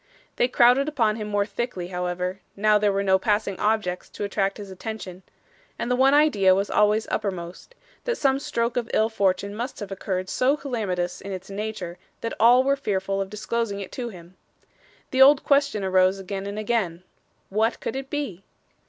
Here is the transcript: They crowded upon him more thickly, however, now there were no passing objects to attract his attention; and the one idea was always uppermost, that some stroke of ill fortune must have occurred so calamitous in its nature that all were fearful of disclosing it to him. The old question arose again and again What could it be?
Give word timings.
They 0.37 0.47
crowded 0.47 0.87
upon 0.89 1.17
him 1.17 1.27
more 1.27 1.45
thickly, 1.45 1.89
however, 1.89 2.39
now 2.55 2.79
there 2.79 2.91
were 2.91 3.03
no 3.03 3.19
passing 3.19 3.59
objects 3.59 4.09
to 4.09 4.23
attract 4.23 4.57
his 4.57 4.71
attention; 4.71 5.21
and 5.77 5.91
the 5.91 5.95
one 5.95 6.15
idea 6.15 6.55
was 6.55 6.71
always 6.71 7.07
uppermost, 7.11 7.75
that 8.05 8.17
some 8.17 8.39
stroke 8.39 8.77
of 8.77 8.89
ill 8.95 9.09
fortune 9.09 9.53
must 9.53 9.79
have 9.79 9.91
occurred 9.91 10.27
so 10.27 10.57
calamitous 10.57 11.21
in 11.21 11.31
its 11.31 11.51
nature 11.51 11.99
that 12.21 12.33
all 12.39 12.63
were 12.63 12.75
fearful 12.75 13.21
of 13.21 13.29
disclosing 13.29 13.79
it 13.79 13.91
to 13.91 14.09
him. 14.09 14.35
The 15.11 15.21
old 15.21 15.43
question 15.43 15.83
arose 15.83 16.17
again 16.17 16.47
and 16.47 16.57
again 16.57 17.03
What 17.49 17.79
could 17.79 17.95
it 17.95 18.09
be? 18.09 18.43